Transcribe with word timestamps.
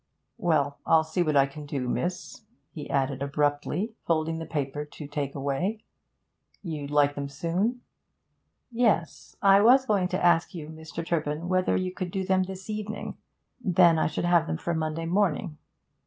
'Well, 0.39 0.79
I'll 0.83 1.03
see 1.03 1.21
what 1.21 1.35
I 1.37 1.45
can 1.45 1.67
do, 1.67 1.87
miss,' 1.87 2.41
he 2.71 2.89
added 2.89 3.21
abruptly, 3.21 3.93
folding 4.07 4.39
the 4.39 4.47
paper 4.47 4.83
to 4.83 5.05
take 5.07 5.35
away. 5.35 5.83
'You'd 6.63 6.89
like 6.89 7.13
them 7.13 7.29
soon?' 7.29 7.81
'Yes. 8.71 9.35
I 9.43 9.61
was 9.61 9.85
going 9.85 10.07
to 10.07 10.25
ask 10.25 10.55
you, 10.55 10.69
Mr. 10.69 11.05
Turpin, 11.05 11.47
whether 11.49 11.77
you 11.77 11.93
could 11.93 12.09
do 12.09 12.25
them 12.25 12.41
this 12.41 12.67
evening. 12.67 13.17
Then 13.63 13.99
I 13.99 14.07
should 14.07 14.25
have 14.25 14.47
them 14.47 14.57
for 14.57 14.73
Monday 14.73 15.05
morning.' 15.05 15.59